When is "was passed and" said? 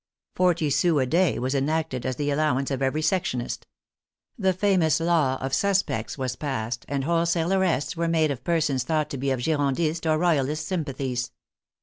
6.17-7.03